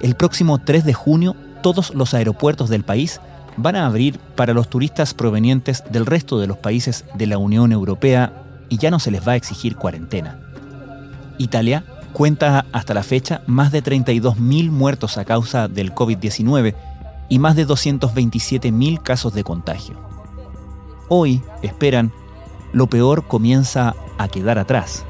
El 0.00 0.14
próximo 0.14 0.58
3 0.58 0.84
de 0.84 0.92
junio, 0.92 1.34
todos 1.62 1.94
los 1.94 2.14
aeropuertos 2.14 2.68
del 2.68 2.84
país 2.84 3.20
van 3.56 3.76
a 3.76 3.86
abrir 3.86 4.18
para 4.18 4.52
los 4.52 4.68
turistas 4.68 5.14
provenientes 5.14 5.84
del 5.90 6.06
resto 6.06 6.38
de 6.38 6.46
los 6.46 6.58
países 6.58 7.04
de 7.14 7.26
la 7.26 7.38
Unión 7.38 7.72
Europea 7.72 8.32
y 8.68 8.78
ya 8.78 8.90
no 8.90 8.98
se 8.98 9.10
les 9.10 9.26
va 9.26 9.32
a 9.32 9.36
exigir 9.36 9.76
cuarentena. 9.76 10.38
Italia 11.38 11.84
cuenta 12.14 12.64
hasta 12.72 12.94
la 12.94 13.02
fecha 13.02 13.42
más 13.46 13.72
de 13.72 13.82
32.000 13.82 14.70
muertos 14.70 15.18
a 15.18 15.24
causa 15.24 15.68
del 15.68 15.92
COVID-19 15.94 16.74
y 17.28 17.38
más 17.38 17.56
de 17.56 17.66
227.000 17.66 19.02
casos 19.02 19.34
de 19.34 19.44
contagio. 19.44 19.96
Hoy, 21.08 21.42
esperan, 21.62 22.12
lo 22.72 22.86
peor 22.86 23.24
comienza 23.26 23.94
a 24.16 24.28
quedar 24.28 24.58
atrás. 24.58 25.04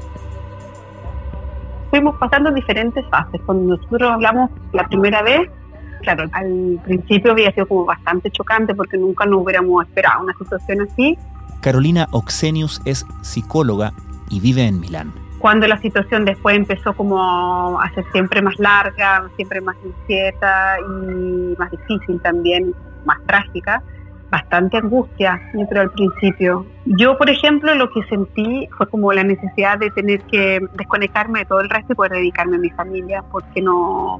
Fuimos 1.91 2.15
pasando 2.17 2.51
diferentes 2.51 3.05
fases. 3.09 3.39
Cuando 3.45 3.77
nosotros 3.77 4.11
hablamos 4.11 4.49
la 4.73 4.87
primera 4.87 5.21
vez, 5.21 5.49
claro, 6.01 6.25
al 6.33 6.79
principio 6.83 7.31
había 7.31 7.51
sido 7.53 7.67
como 7.67 7.85
bastante 7.85 8.31
chocante 8.31 8.73
porque 8.73 8.97
nunca 8.97 9.25
nos 9.25 9.43
hubiéramos 9.43 9.85
esperado 9.85 10.23
una 10.23 10.33
situación 10.33 10.81
así. 10.81 11.17
Carolina 11.61 12.07
Oxenius 12.11 12.81
es 12.85 13.05
psicóloga 13.21 13.93
y 14.29 14.39
vive 14.39 14.65
en 14.65 14.79
Milán 14.79 15.24
cuando 15.45 15.67
la 15.67 15.77
situación 15.77 16.25
después 16.25 16.57
empezó 16.57 16.93
como 16.93 17.79
a 17.79 17.87
ser 17.93 18.03
siempre 18.11 18.41
más 18.41 18.57
larga, 18.57 19.29
siempre 19.35 19.61
más 19.61 19.75
incierta 19.85 20.77
y 20.79 21.55
más 21.55 21.69
difícil 21.69 22.19
también, 22.19 22.73
más 23.05 23.19
trágica, 23.27 23.83
bastante 24.31 24.77
angustia, 24.77 25.39
yo 25.53 25.67
creo 25.67 25.83
al 25.83 25.91
principio. 25.91 26.65
Yo, 26.85 27.17
por 27.17 27.31
ejemplo, 27.31 27.73
lo 27.73 27.89
que 27.89 28.03
sentí 28.03 28.67
fue 28.77 28.87
como 28.87 29.11
la 29.11 29.23
necesidad 29.23 29.79
de 29.79 29.89
tener 29.89 30.21
que 30.21 30.59
desconectarme 30.73 31.39
de 31.39 31.45
todo 31.45 31.61
el 31.61 31.69
resto 31.69 31.93
y 31.93 31.95
poder 31.95 32.13
dedicarme 32.13 32.57
a 32.57 32.59
mi 32.59 32.69
familia, 32.69 33.23
porque 33.31 33.59
no, 33.59 34.19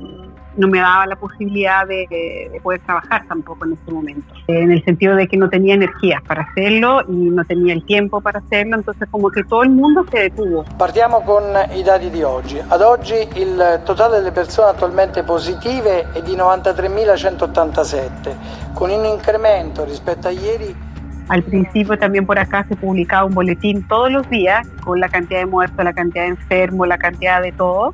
no 0.57 0.67
me 0.67 0.79
daba 0.79 1.05
la 1.05 1.15
posibilidad 1.15 1.87
de, 1.87 2.59
poder 2.63 2.81
trabajar 2.81 3.25
tampoco 3.27 3.65
en 3.65 3.73
ese 3.73 3.91
momento, 3.91 4.33
en 4.47 4.71
el 4.71 4.83
sentido 4.83 5.15
de 5.15 5.27
que 5.27 5.37
no 5.37 5.47
tenía 5.49 5.75
energía 5.75 6.23
para 6.25 6.41
hacerlo 6.43 7.03
y 7.07 7.29
no 7.29 7.45
tenía 7.45 7.73
el 7.73 7.85
tiempo 7.85 8.21
para 8.21 8.39
hacerlo, 8.39 8.77
entonces 8.77 9.07
como 9.11 9.29
que 9.29 9.43
todo 9.43 9.61
el 9.63 9.69
mundo 9.69 10.03
se 10.09 10.21
detuvo. 10.21 10.65
Partiamo 10.77 11.21
con 11.21 11.43
i 11.75 11.83
dati 11.83 12.09
di 12.09 12.23
oggi. 12.23 12.59
Ad 12.67 12.81
oggi 12.81 13.27
il 13.35 13.81
totale 13.85 14.17
delle 14.17 14.31
persone 14.31 14.69
attualmente 14.69 15.21
positive 15.23 16.11
è 16.13 16.21
di 16.21 16.35
93.187, 16.35 18.73
con 18.73 18.89
un 18.89 19.05
incremento 19.05 19.83
rispetto 19.83 20.29
a 20.29 20.31
ieri 20.31 20.93
al 21.27 21.43
principio 21.43 21.97
también 21.97 22.25
por 22.25 22.37
acá 22.37 22.65
se 22.67 22.75
publicaba 22.75 23.25
un 23.25 23.33
boletín 23.33 23.87
todos 23.87 24.11
los 24.11 24.29
días 24.29 24.67
con 24.83 24.99
la 24.99 25.09
cantidad 25.09 25.39
de 25.39 25.45
muertos, 25.47 25.83
la 25.83 25.93
cantidad 25.93 26.23
de 26.23 26.29
enfermos, 26.29 26.87
la 26.87 26.97
cantidad 26.97 27.41
de 27.41 27.51
todo. 27.51 27.93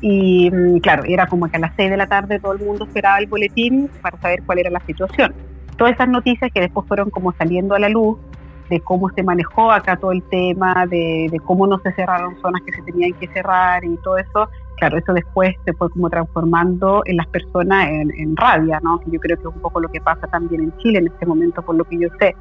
Y 0.00 0.50
mm, 0.50 0.78
claro, 0.78 1.04
era 1.06 1.26
como 1.26 1.48
que 1.48 1.56
a 1.56 1.60
las 1.60 1.72
6 1.76 1.90
de 1.90 1.96
la 1.96 2.06
tarde 2.06 2.40
todo 2.40 2.52
el 2.52 2.58
mundo 2.58 2.84
esperaba 2.84 3.18
el 3.18 3.26
boletín 3.26 3.88
para 4.02 4.18
saber 4.20 4.42
cuál 4.44 4.58
era 4.58 4.70
la 4.70 4.80
situación. 4.80 5.34
Todas 5.76 5.94
esas 5.94 6.08
noticias 6.08 6.50
que 6.52 6.60
después 6.60 6.86
fueron 6.86 7.10
como 7.10 7.32
saliendo 7.32 7.74
a 7.74 7.78
la 7.78 7.88
luz 7.88 8.18
de 8.70 8.80
cómo 8.80 9.08
se 9.10 9.22
manejó 9.22 9.70
acá 9.70 9.96
todo 9.96 10.12
el 10.12 10.22
tema, 10.24 10.86
de, 10.86 11.30
cómo 11.44 11.66
no 11.66 11.78
se 11.80 11.92
cerraron 11.92 12.40
zonas 12.40 12.62
que 12.62 12.72
se 12.72 12.82
tenían 12.82 13.12
que 13.14 13.28
cerrar 13.28 13.84
y 13.84 13.96
todo 13.98 14.16
eso, 14.16 14.48
claro, 14.78 14.96
eso 14.96 15.12
después 15.12 15.54
se 15.64 15.72
fue 15.74 15.90
como 15.90 16.08
transformando 16.08 17.02
en 17.04 17.18
las 17.18 17.26
personas 17.26 17.88
en, 17.90 18.36
rabia, 18.36 18.80
¿no? 18.82 18.98
Que 19.00 19.10
yo 19.10 19.20
creo 19.20 19.36
que 19.36 19.42
es 19.42 19.54
un 19.54 19.60
poco 19.60 19.80
lo 19.80 19.88
que 19.88 20.00
pasa 20.00 20.26
también 20.28 20.62
en 20.62 20.76
Chile 20.78 20.98
en 20.98 21.08
este 21.08 21.26
momento, 21.26 21.62
por 21.62 21.76
lo 21.76 21.84
que 21.84 21.98
yo 21.98 22.08
sé 22.18 22.34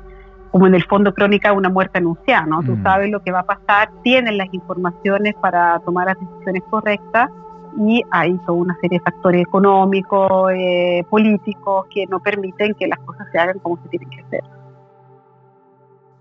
como 0.54 0.68
en 0.68 0.76
el 0.76 0.84
fondo 0.84 1.16
crónica 1.16 1.50
de 1.50 1.58
una 1.58 1.70
muerte 1.70 1.98
anunciada, 1.98 2.46
¿no? 2.46 2.62
Tú 2.62 2.74
mm. 2.74 2.84
sabes 2.84 3.10
lo 3.10 3.24
que 3.24 3.32
va 3.32 3.40
a 3.40 3.44
pasar, 3.44 3.90
tienes 4.04 4.36
las 4.36 4.54
informaciones 4.54 5.34
para 5.42 5.80
tomar 5.80 6.06
las 6.06 6.16
decisiones 6.20 6.62
correctas 6.70 7.32
y 7.80 8.04
hay 8.12 8.38
toda 8.46 8.60
una 8.60 8.78
serie 8.80 9.00
de 9.00 9.04
factores 9.04 9.42
económicos, 9.42 10.52
eh, 10.56 11.04
políticos, 11.10 11.88
que 11.90 12.06
no 12.06 12.20
permiten 12.20 12.76
que 12.76 12.86
las 12.86 13.00
cosas 13.00 13.26
se 13.32 13.40
hagan 13.40 13.58
como 13.58 13.82
se 13.82 13.90
tienen 13.90 14.12
que 14.12 14.22
hacer. 14.22 14.44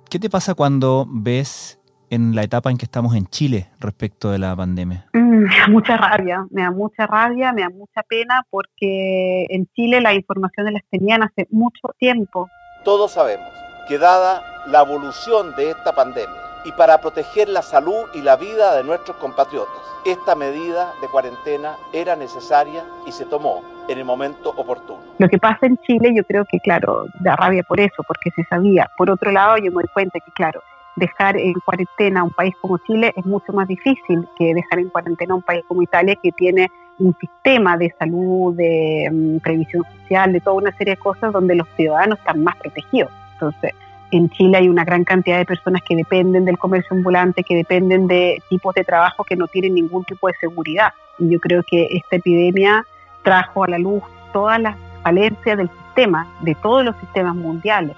¿Qué 0.09 0.19
te 0.19 0.31
pasa 0.31 0.55
cuando 0.55 1.05
ves 1.07 1.79
en 2.09 2.35
la 2.35 2.43
etapa 2.43 2.71
en 2.71 2.79
que 2.79 2.87
estamos 2.87 3.15
en 3.15 3.27
Chile 3.27 3.69
respecto 3.81 4.31
de 4.31 4.39
la 4.39 4.57
pandemia? 4.57 5.09
Mm, 5.13 5.43
me 5.43 5.59
da 5.59 5.69
mucha 5.69 5.99
rabia, 5.99 6.47
me 6.51 6.63
da 6.63 6.71
mucha 6.71 7.07
rabia, 7.07 7.53
me 7.53 7.61
da 7.61 7.69
mucha 7.69 8.03
pena 8.09 8.47
porque 8.49 9.45
en 9.51 9.67
Chile 9.75 10.01
las 10.01 10.15
informaciones 10.15 10.73
las 10.73 10.85
tenían 10.91 11.23
hace 11.23 11.47
mucho 11.51 11.89
tiempo. 11.99 12.49
Todos 12.83 13.13
sabemos 13.13 13.62
que 13.93 13.99
dada 13.99 14.43
la 14.69 14.81
evolución 14.81 15.55
de 15.55 15.69
esta 15.69 15.93
pandemia 15.93 16.41
y 16.65 16.73
para 16.73 16.97
proteger 16.97 17.51
la 17.51 17.61
salud 17.61 18.05
y 18.15 18.23
la 18.23 18.37
vida 18.37 18.75
de 18.75 18.83
nuestros 18.83 19.19
compatriotas, 19.19 19.83
esta 20.07 20.35
medida 20.35 20.95
de 21.03 21.09
cuarentena 21.09 21.77
era 21.93 22.17
necesaria 22.17 22.85
y 23.07 23.13
se 23.13 23.27
tomó 23.27 23.63
en 23.91 23.99
el 23.99 24.07
momento 24.07 24.49
oportuno. 24.57 25.01
Lo 25.19 25.29
que 25.29 25.37
pasa 25.37 25.67
en 25.67 25.77
Chile 25.77 26.15
yo 26.17 26.25
creo 26.25 26.47
que, 26.51 26.59
claro, 26.61 27.05
da 27.21 27.37
rabia 27.37 27.63
por 27.65 27.81
eso, 27.81 28.03
porque 28.09 28.31
se 28.31 28.45
sabía. 28.45 28.91
Por 28.97 29.11
otro 29.11 29.31
lado, 29.31 29.59
yo 29.59 29.71
me 29.71 29.83
doy 29.83 29.91
cuenta 29.93 30.19
que, 30.21 30.33
claro, 30.33 30.63
dejar 30.97 31.37
en 31.37 31.53
cuarentena 31.63 32.21
a 32.21 32.25
un 32.25 32.31
país 32.31 32.55
como 32.63 32.79
Chile 32.79 33.13
es 33.15 33.27
mucho 33.27 33.53
más 33.53 33.69
difícil 33.69 34.27
que 34.39 34.55
dejar 34.55 34.79
en 34.79 34.89
cuarentena 34.89 35.35
a 35.35 35.37
un 35.37 35.43
país 35.43 35.63
como 35.69 35.83
Italia 35.83 36.17
que 36.23 36.33
tiene 36.33 36.71
un 36.99 37.15
sistema 37.21 37.77
de 37.77 37.95
salud, 37.99 38.57
de 38.57 39.11
mm, 39.13 39.39
previsión 39.41 39.85
social, 40.01 40.33
de 40.33 40.41
toda 40.41 40.57
una 40.57 40.73
serie 40.79 40.95
de 40.95 40.99
cosas 40.99 41.31
donde 41.31 41.57
los 41.57 41.69
ciudadanos 41.77 42.19
están 42.19 42.43
más 42.43 42.57
protegidos. 42.57 43.11
Entonces, 43.43 43.75
en 44.13 44.31
Chile 44.31 44.59
hay 44.59 44.69
una 44.69 44.85
gran 44.85 45.05
cantidad 45.05 45.39
de 45.39 45.45
personas 45.45 45.83
que 45.83 45.97
dependen 45.97 46.45
del 46.45 46.59
comercio 46.59 46.97
ambulante, 46.97 47.43
que 47.43 47.57
dependen 47.57 48.07
de 48.07 48.41
tipos 48.49 48.75
de 48.75 48.85
trabajo 48.85 49.25
que 49.25 49.35
no 49.35 49.49
tienen 49.49 49.75
ningún 49.75 50.05
tipo 50.05 50.29
de 50.29 50.35
seguridad. 50.35 50.93
Y 51.19 51.31
yo 51.31 51.41
creo 51.41 51.63
que 51.65 51.89
esta 51.91 52.17
epidemia 52.17 52.87
trajo 53.25 53.65
a 53.65 53.69
la 53.69 53.79
luz 53.79 54.03
todas 54.33 54.61
las 54.61 54.77
falencias 55.03 55.59
del 55.59 55.69
sistema, 55.71 56.29
de 56.41 56.55
todos 56.55 56.85
los 56.85 56.97
sistemas 56.99 57.35
mundiales. 57.35 57.97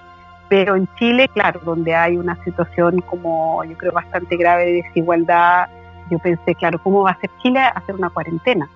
Pero 0.49 0.75
en 0.75 0.87
Chile, 0.95 1.27
claro, 1.27 1.59
donde 1.63 1.93
hay 1.93 2.17
una 2.17 2.41
situación 2.43 3.01
como 3.01 3.63
yo 3.63 3.77
creo 3.77 3.91
bastante 3.91 4.35
grave 4.35 4.65
de 4.65 4.73
desigualdad, 4.83 5.67
yo 6.09 6.17
pensé, 6.19 6.55
claro, 6.55 6.79
¿cómo 6.81 7.03
va 7.03 7.11
a 7.11 7.19
ser 7.19 7.29
Chile 7.43 7.59
hacer 7.59 7.93
una 7.93 8.09
cuarentena? 8.09 8.67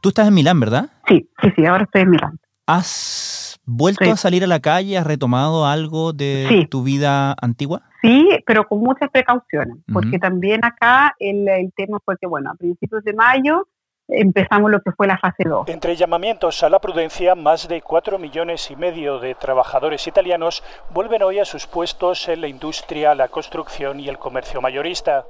Tú 0.00 0.08
estás 0.08 0.26
en 0.28 0.34
Milán, 0.34 0.58
¿verdad? 0.58 0.90
Sí, 1.06 1.28
sí, 1.40 1.52
sí, 1.54 1.66
ahora 1.66 1.84
estoy 1.84 2.02
en 2.02 2.10
Milán. 2.10 2.40
¿Has 2.66 3.35
vuelto 3.66 4.10
a 4.10 4.16
salir 4.16 4.44
a 4.44 4.46
la 4.46 4.60
calle? 4.60 4.96
¿Has 4.96 5.06
retomado 5.06 5.66
algo 5.66 6.12
de 6.12 6.66
tu 6.70 6.82
vida 6.82 7.34
antigua? 7.40 7.82
Sí, 8.00 8.28
pero 8.46 8.66
con 8.66 8.80
muchas 8.80 9.10
precauciones, 9.10 9.76
porque 9.92 10.18
también 10.18 10.64
acá 10.64 11.14
el, 11.18 11.48
el, 11.48 11.72
tema 11.74 11.98
fue 12.04 12.16
que, 12.18 12.26
bueno, 12.26 12.50
a 12.52 12.54
principios 12.54 13.02
de 13.04 13.12
mayo 13.12 13.66
empezamos 14.08 14.70
lo 14.70 14.80
que 14.80 14.92
fue 14.92 15.06
la 15.06 15.18
fase 15.18 15.44
2. 15.44 15.68
Entre 15.68 15.96
llamamientos 15.96 16.62
a 16.62 16.70
la 16.70 16.80
prudencia, 16.80 17.34
más 17.34 17.68
de 17.68 17.82
4 17.82 18.18
millones 18.18 18.70
y 18.70 18.76
medio 18.76 19.18
de 19.18 19.34
trabajadores 19.34 20.06
italianos 20.06 20.62
vuelven 20.90 21.22
hoy 21.22 21.40
a 21.40 21.44
sus 21.44 21.66
puestos 21.66 22.28
en 22.28 22.40
la 22.40 22.48
industria, 22.48 23.14
la 23.14 23.28
construcción 23.28 23.98
y 23.98 24.08
el 24.08 24.18
comercio 24.18 24.60
mayorista 24.60 25.26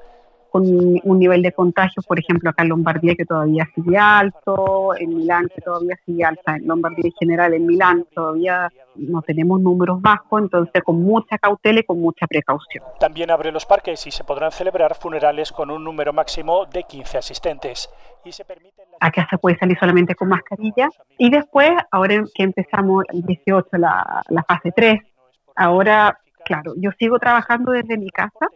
con 0.57 0.65
un 0.67 1.19
nivel 1.19 1.43
de 1.43 1.53
contagio, 1.53 2.03
por 2.03 2.19
ejemplo, 2.19 2.49
acá 2.49 2.63
en 2.63 2.71
Lombardía 2.71 3.15
que 3.15 3.27
todavía 3.27 3.69
sigue 3.75 3.99
alto, 3.99 4.95
en 4.99 5.11
Milán 5.15 5.49
que 5.55 5.61
todavía 5.61 5.99
sigue 6.07 6.25
alta, 6.25 6.57
en 6.57 6.67
Lombardía 6.67 7.05
en 7.05 7.13
general, 7.13 7.53
en 7.53 7.67
Milán 7.67 8.07
todavía 8.15 8.71
no 8.95 9.21
tenemos 9.21 9.61
números 9.61 10.01
bajos, 10.01 10.41
entonces 10.41 10.83
con 10.83 11.03
mucha 11.03 11.37
cautela 11.37 11.81
y 11.81 11.83
con 11.83 12.01
mucha 12.01 12.27
precaución. 12.27 12.85
También 12.99 13.31
abre 13.31 13.53
los 13.53 13.67
parques 13.67 14.07
y 14.07 14.11
se 14.11 14.25
podrán 14.25 14.51
celebrar 14.51 14.95
funerales 14.95 15.53
con 15.53 15.71
un 15.71 15.85
número 15.85 16.15
máximo 16.15 16.65
de 16.65 16.85
15 16.85 17.19
asistentes. 17.19 17.91
Y 18.25 18.33
se 18.33 18.45
Acá 18.99 19.27
se 19.29 19.37
puede 19.37 19.59
salir 19.59 19.79
solamente 19.79 20.15
con 20.15 20.29
mascarilla 20.29 20.89
y 21.19 21.29
después, 21.29 21.71
ahora 21.91 22.25
que 22.35 22.45
empezamos 22.45 23.05
el 23.13 23.23
18, 23.23 23.69
la, 23.73 24.23
la 24.31 24.43
fase 24.45 24.73
3, 24.75 25.01
ahora, 25.55 26.19
claro, 26.47 26.73
yo 26.79 26.91
sigo 26.99 27.19
trabajando 27.19 27.73
desde 27.73 27.99
mi 27.99 28.09
casa 28.09 28.49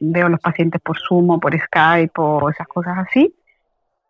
veo 0.00 0.26
a 0.26 0.30
los 0.30 0.40
pacientes 0.40 0.80
por 0.80 0.98
Zoom 0.98 1.30
o 1.30 1.40
por 1.40 1.58
Skype 1.58 2.12
o 2.16 2.50
esas 2.50 2.66
cosas 2.68 2.98
así. 2.98 3.34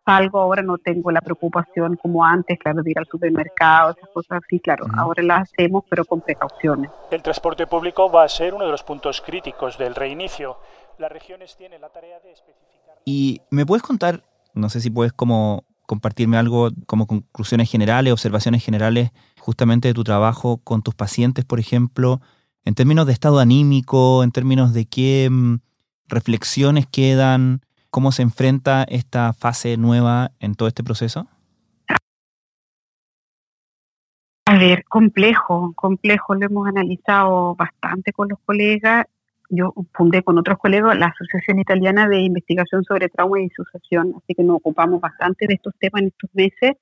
Salgo 0.05 0.39
ahora, 0.39 0.63
no 0.63 0.77
tengo 0.77 1.11
la 1.11 1.21
preocupación 1.21 1.95
como 1.97 2.25
antes, 2.25 2.57
claro, 2.57 2.81
de 2.81 2.91
ir 2.91 2.97
al 2.97 3.05
supermercado, 3.05 3.91
esas 3.91 4.09
cosas 4.09 4.41
así, 4.43 4.59
claro, 4.59 4.87
ahora 4.97 5.21
las 5.21 5.41
hacemos, 5.41 5.83
pero 5.87 6.03
con 6.03 6.21
precauciones. 6.21 6.89
El 7.11 7.21
transporte 7.21 7.67
público 7.67 8.11
va 8.11 8.23
a 8.23 8.29
ser 8.29 8.55
uno 8.55 8.65
de 8.65 8.71
los 8.71 8.81
puntos 8.81 9.21
críticos 9.21 9.77
del 9.77 9.93
reinicio. 9.93 10.57
Las 10.97 11.11
regiones 11.11 11.55
tienen 11.55 11.81
la 11.81 11.89
tarea 11.89 12.19
de 12.21 12.31
especificar. 12.31 12.95
¿Y 13.05 13.41
me 13.51 13.65
puedes 13.65 13.83
contar, 13.83 14.23
no 14.55 14.69
sé 14.69 14.81
si 14.81 14.89
puedes 14.89 15.13
como 15.13 15.63
compartirme 15.85 16.37
algo 16.37 16.69
como 16.85 17.07
conclusiones 17.07 17.69
generales, 17.69 18.13
observaciones 18.13 18.63
generales 18.63 19.11
justamente 19.39 19.87
de 19.87 19.93
tu 19.93 20.03
trabajo 20.03 20.57
con 20.63 20.81
tus 20.83 20.93
pacientes, 20.93 21.45
por 21.45 21.59
ejemplo, 21.59 22.21
en 22.63 22.75
términos 22.75 23.07
de 23.07 23.13
estado 23.13 23.39
anímico, 23.39 24.23
en 24.23 24.31
términos 24.31 24.73
de 24.73 24.85
qué 24.85 25.27
mm, 25.31 25.55
reflexiones 26.09 26.85
quedan? 26.87 27.61
¿Cómo 27.89 28.11
se 28.11 28.21
enfrenta 28.21 28.83
esta 28.83 29.33
fase 29.33 29.77
nueva 29.77 30.31
en 30.39 30.55
todo 30.55 30.67
este 30.67 30.83
proceso? 30.83 31.27
A 34.45 34.57
ver, 34.57 34.83
complejo, 34.85 35.73
complejo, 35.75 36.33
lo 36.33 36.45
hemos 36.45 36.67
analizado 36.67 37.53
bastante 37.55 38.11
con 38.11 38.29
los 38.29 38.39
colegas. 38.39 39.05
Yo 39.47 39.73
fundé 39.93 40.23
con 40.23 40.39
otros 40.39 40.57
colegas 40.57 40.97
la 40.97 41.07
Asociación 41.07 41.59
Italiana 41.59 42.07
de 42.07 42.19
Investigación 42.21 42.83
sobre 42.83 43.09
Trauma 43.09 43.39
y 43.39 43.43
Disociación, 43.43 44.15
así 44.17 44.33
que 44.33 44.43
nos 44.43 44.57
ocupamos 44.57 45.01
bastante 45.01 45.45
de 45.47 45.53
estos 45.53 45.73
temas 45.79 46.01
en 46.01 46.07
estos 46.07 46.29
meses. 46.33 46.77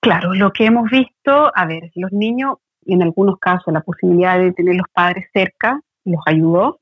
Claro, 0.00 0.34
lo 0.34 0.52
que 0.52 0.66
hemos 0.66 0.90
visto, 0.90 1.52
a 1.54 1.66
ver, 1.66 1.90
los 1.94 2.12
niños, 2.12 2.56
en 2.84 3.02
algunos 3.02 3.38
casos, 3.38 3.72
la 3.72 3.80
posibilidad 3.80 4.38
de 4.38 4.52
tener 4.52 4.74
los 4.74 4.88
padres 4.92 5.26
cerca 5.32 5.80
los 6.04 6.20
ayudó, 6.26 6.80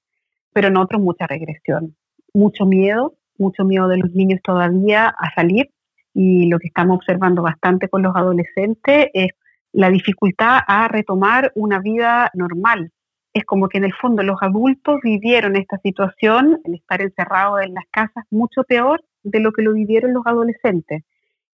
pero 0.52 0.68
en 0.68 0.76
otros 0.76 1.00
mucha 1.00 1.26
regresión, 1.26 1.97
mucho 2.35 2.66
miedo, 2.66 3.14
mucho 3.38 3.64
miedo 3.64 3.88
de 3.88 3.99
los 3.99 4.12
niños 4.12 4.40
todavía 4.42 5.09
a 5.09 5.35
salir 5.35 5.71
y 6.14 6.47
lo 6.47 6.59
que 6.59 6.68
estamos 6.68 6.97
observando 6.97 7.42
bastante 7.42 7.88
con 7.88 8.02
los 8.02 8.14
adolescentes 8.14 9.09
es 9.14 9.28
la 9.73 9.90
dificultad 9.90 10.61
a 10.66 10.88
retomar 10.88 11.50
una 11.54 11.78
vida 11.78 12.30
normal. 12.35 12.92
Es 13.32 13.44
como 13.44 13.68
que 13.68 13.78
en 13.78 13.85
el 13.85 13.94
fondo 13.94 14.23
los 14.23 14.37
adultos 14.42 15.00
vivieron 15.02 15.56
esta 15.56 15.78
situación, 15.78 16.61
el 16.64 16.75
estar 16.75 17.00
encerrados 17.00 17.62
en 17.62 17.73
las 17.75 17.85
casas, 17.90 18.25
mucho 18.30 18.64
peor 18.64 19.02
de 19.23 19.40
lo 19.40 19.52
que 19.52 19.62
lo 19.62 19.73
vivieron 19.73 20.12
los 20.12 20.26
adolescentes, 20.26 21.02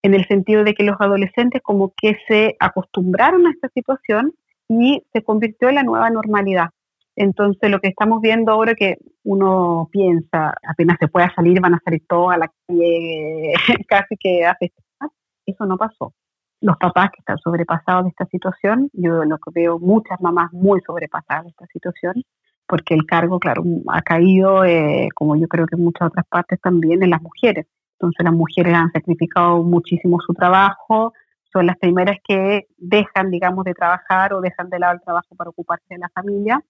en 0.02 0.14
el 0.14 0.26
sentido 0.26 0.64
de 0.64 0.74
que 0.74 0.82
los 0.82 1.00
adolescentes 1.00 1.62
como 1.62 1.92
que 1.96 2.16
se 2.26 2.56
acostumbraron 2.58 3.46
a 3.46 3.50
esta 3.50 3.68
situación 3.68 4.34
y 4.68 5.04
se 5.12 5.22
convirtió 5.22 5.68
en 5.68 5.76
la 5.76 5.82
nueva 5.84 6.10
normalidad. 6.10 6.70
Entonces, 7.20 7.68
lo 7.68 7.80
que 7.80 7.88
estamos 7.88 8.20
viendo 8.20 8.52
ahora 8.52 8.76
que 8.76 8.96
uno 9.24 9.88
piensa, 9.90 10.54
apenas 10.64 10.98
se 11.00 11.08
pueda 11.08 11.28
salir, 11.34 11.60
van 11.60 11.74
a 11.74 11.80
salir 11.84 12.04
todos 12.08 12.32
a 12.32 12.38
la 12.38 12.48
calle, 12.68 13.54
casi 13.88 14.16
que 14.16 14.46
a 14.46 14.54
festejar. 14.54 15.10
Eso 15.44 15.66
no 15.66 15.76
pasó. 15.76 16.14
Los 16.60 16.76
papás 16.76 17.10
que 17.10 17.18
están 17.18 17.38
sobrepasados 17.38 18.04
de 18.04 18.10
esta 18.10 18.24
situación, 18.26 18.88
yo 18.92 19.24
lo 19.24 19.38
que 19.38 19.50
veo 19.52 19.80
muchas 19.80 20.20
mamás 20.20 20.52
muy 20.52 20.80
sobrepasadas 20.86 21.42
de 21.42 21.50
esta 21.50 21.66
situación, 21.72 22.22
porque 22.68 22.94
el 22.94 23.04
cargo, 23.04 23.40
claro, 23.40 23.64
ha 23.88 24.02
caído, 24.02 24.64
eh, 24.64 25.08
como 25.12 25.34
yo 25.34 25.48
creo 25.48 25.66
que 25.66 25.74
en 25.74 25.82
muchas 25.82 26.06
otras 26.08 26.26
partes 26.28 26.60
también, 26.60 27.02
en 27.02 27.10
las 27.10 27.20
mujeres. 27.20 27.66
Entonces, 27.94 28.22
las 28.22 28.32
mujeres 28.34 28.74
han 28.74 28.92
sacrificado 28.92 29.64
muchísimo 29.64 30.20
su 30.20 30.34
trabajo, 30.34 31.12
son 31.52 31.66
las 31.66 31.78
primeras 31.78 32.18
que 32.22 32.68
dejan, 32.76 33.32
digamos, 33.32 33.64
de 33.64 33.74
trabajar 33.74 34.34
o 34.34 34.40
dejan 34.40 34.70
de 34.70 34.78
lado 34.78 34.94
el 34.94 35.00
trabajo 35.00 35.34
para 35.34 35.50
ocuparse 35.50 35.86
de 35.90 35.98
la 35.98 36.10
familia 36.10 36.62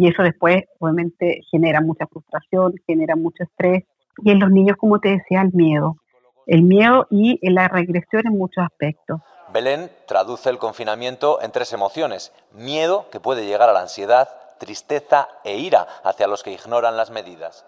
y 0.00 0.08
eso 0.08 0.22
después 0.22 0.64
obviamente 0.78 1.42
genera 1.50 1.82
mucha 1.82 2.06
frustración, 2.06 2.72
genera 2.86 3.16
mucho 3.16 3.44
estrés 3.44 3.84
y 4.24 4.30
en 4.30 4.40
los 4.40 4.50
niños, 4.50 4.78
como 4.78 4.98
te 4.98 5.10
decía, 5.10 5.42
el 5.42 5.52
miedo, 5.52 5.98
el 6.46 6.62
miedo 6.62 7.06
y 7.10 7.38
la 7.50 7.68
regresión 7.68 8.22
en 8.24 8.38
muchos 8.38 8.64
aspectos. 8.64 9.20
Belén 9.52 9.90
traduce 10.08 10.48
el 10.48 10.56
confinamiento 10.56 11.42
en 11.42 11.52
tres 11.52 11.74
emociones, 11.74 12.32
miedo 12.54 13.10
que 13.12 13.20
puede 13.20 13.44
llegar 13.44 13.68
a 13.68 13.74
la 13.74 13.82
ansiedad, 13.82 14.26
tristeza 14.58 15.28
e 15.44 15.58
ira 15.58 15.86
hacia 16.02 16.26
los 16.26 16.42
que 16.42 16.52
ignoran 16.52 16.96
las 16.96 17.10
medidas. 17.10 17.66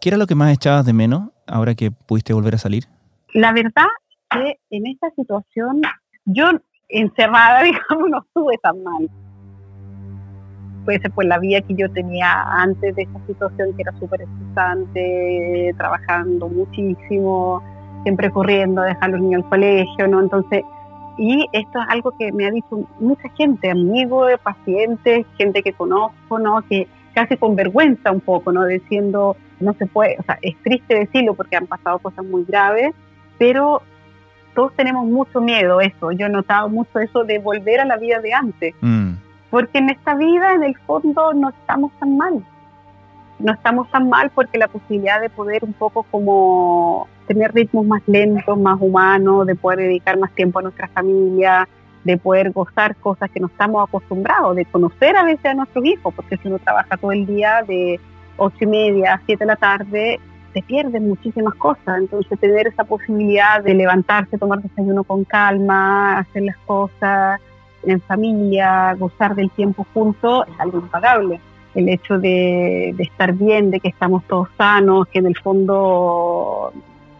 ¿Qué 0.00 0.08
era 0.08 0.18
lo 0.18 0.26
que 0.26 0.34
más 0.34 0.52
echabas 0.52 0.84
de 0.84 0.92
menos 0.92 1.30
ahora 1.46 1.76
que 1.76 1.92
pudiste 1.92 2.32
volver 2.32 2.56
a 2.56 2.58
salir? 2.58 2.86
La 3.32 3.52
verdad 3.52 3.86
que 4.28 4.58
en 4.70 4.88
esta 4.88 5.08
situación 5.10 5.82
yo 6.24 6.46
encerrada, 6.88 7.62
digamos, 7.62 8.10
no 8.10 8.18
estuve 8.24 8.58
tan 8.58 8.82
mal 8.82 9.08
ser 10.84 11.10
pues 11.12 11.26
la 11.26 11.38
vida 11.38 11.60
que 11.62 11.74
yo 11.74 11.90
tenía 11.90 12.42
antes 12.42 12.94
de 12.94 13.02
esta 13.02 13.18
situación 13.26 13.74
que 13.74 13.82
era 13.82 13.92
súper 13.98 14.22
estresante, 14.22 15.74
trabajando 15.76 16.48
muchísimo, 16.48 17.62
siempre 18.02 18.30
corriendo 18.30 18.82
dejar 18.82 19.04
a 19.04 19.08
los 19.08 19.20
niños 19.20 19.42
al 19.44 19.50
colegio, 19.50 20.08
¿no? 20.08 20.20
Entonces, 20.20 20.62
y 21.18 21.46
esto 21.52 21.80
es 21.80 21.86
algo 21.88 22.12
que 22.18 22.32
me 22.32 22.46
ha 22.46 22.50
dicho 22.50 22.86
mucha 23.00 23.28
gente, 23.36 23.70
amigos, 23.70 24.32
pacientes, 24.42 25.26
gente 25.38 25.62
que 25.62 25.72
conozco, 25.72 26.38
¿no? 26.38 26.62
Que 26.68 26.88
casi 27.14 27.36
con 27.36 27.56
vergüenza 27.56 28.10
un 28.10 28.20
poco, 28.20 28.52
¿no? 28.52 28.66
Diciendo, 28.66 29.36
no 29.60 29.74
se 29.74 29.86
puede, 29.86 30.16
o 30.18 30.22
sea, 30.24 30.38
es 30.42 30.56
triste 30.62 30.98
decirlo 30.98 31.34
porque 31.34 31.56
han 31.56 31.66
pasado 31.66 31.98
cosas 31.98 32.24
muy 32.24 32.44
graves, 32.44 32.92
pero 33.38 33.82
todos 34.54 34.72
tenemos 34.74 35.06
mucho 35.06 35.40
miedo, 35.40 35.80
eso. 35.80 36.12
Yo 36.12 36.26
he 36.26 36.30
notado 36.30 36.68
mucho 36.68 36.98
eso 36.98 37.24
de 37.24 37.38
volver 37.38 37.80
a 37.80 37.84
la 37.84 37.96
vida 37.96 38.20
de 38.20 38.32
antes. 38.32 38.74
Mm 38.80 39.14
porque 39.54 39.78
en 39.78 39.88
esta 39.88 40.16
vida, 40.16 40.52
en 40.54 40.64
el 40.64 40.76
fondo, 40.78 41.32
no 41.32 41.50
estamos 41.50 41.92
tan 42.00 42.16
mal. 42.16 42.44
No 43.38 43.52
estamos 43.52 43.88
tan 43.88 44.08
mal 44.08 44.32
porque 44.34 44.58
la 44.58 44.66
posibilidad 44.66 45.20
de 45.20 45.30
poder 45.30 45.62
un 45.62 45.74
poco 45.74 46.02
como 46.10 47.06
tener 47.28 47.54
ritmos 47.54 47.86
más 47.86 48.02
lentos, 48.06 48.58
más 48.58 48.78
humanos, 48.80 49.46
de 49.46 49.54
poder 49.54 49.78
dedicar 49.78 50.18
más 50.18 50.32
tiempo 50.32 50.58
a 50.58 50.62
nuestra 50.62 50.88
familia, 50.88 51.68
de 52.02 52.16
poder 52.16 52.50
gozar 52.50 52.96
cosas 52.96 53.30
que 53.30 53.38
no 53.38 53.46
estamos 53.46 53.86
acostumbrados, 53.86 54.56
de 54.56 54.64
conocer 54.64 55.16
a 55.16 55.22
veces 55.22 55.46
a 55.46 55.54
nuestros 55.54 55.84
hijos, 55.84 56.12
porque 56.12 56.36
si 56.38 56.48
uno 56.48 56.58
trabaja 56.58 56.96
todo 56.96 57.12
el 57.12 57.24
día 57.24 57.62
de 57.62 58.00
ocho 58.36 58.56
y 58.58 58.66
media 58.66 59.14
a 59.14 59.20
siete 59.24 59.44
de 59.44 59.46
la 59.52 59.56
tarde, 59.56 60.18
se 60.52 60.62
pierden 60.62 61.06
muchísimas 61.06 61.54
cosas. 61.54 61.98
Entonces 61.98 62.40
tener 62.40 62.66
esa 62.66 62.82
posibilidad 62.82 63.62
de 63.62 63.74
levantarse, 63.74 64.36
tomar 64.36 64.60
desayuno 64.60 65.04
con 65.04 65.22
calma, 65.22 66.18
hacer 66.18 66.42
las 66.42 66.56
cosas, 66.66 67.40
en 67.86 68.00
familia, 68.00 68.94
gozar 68.94 69.34
del 69.34 69.50
tiempo 69.50 69.86
juntos, 69.92 70.44
es 70.52 70.60
algo 70.60 70.78
impagable. 70.78 71.40
El 71.74 71.88
hecho 71.88 72.18
de, 72.18 72.90
estar 72.98 73.32
bien, 73.32 73.70
de 73.70 73.80
que 73.80 73.88
estamos 73.88 74.22
todos 74.24 74.48
sanos, 74.56 75.08
que 75.08 75.18
en 75.18 75.26
el 75.26 75.36
fondo 75.36 76.72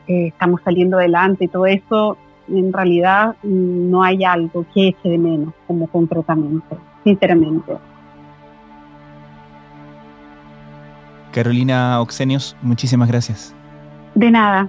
eh, 0.07 0.29
estamos 0.29 0.61
saliendo 0.65 0.99
adelante 0.99 1.45
y 1.45 1.49
todo 1.49 1.67
eso, 1.67 2.17
en 2.49 2.73
realidad 2.73 3.37
mm, 3.43 3.91
no 3.91 4.03
hay 4.03 4.25
algo 4.25 4.65
que 4.73 4.89
eche 4.89 5.09
de 5.09 5.19
menos 5.19 5.55
como 5.67 5.87
concretamente, 5.89 6.77
sinceramente. 7.03 7.77
Carolina 11.33 12.01
Oxenios, 12.01 12.57
muchísimas 12.63 13.09
gracias. 13.09 13.55
De 14.15 14.31
nada. 14.31 14.69